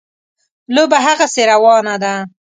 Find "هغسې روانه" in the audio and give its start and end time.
1.05-1.95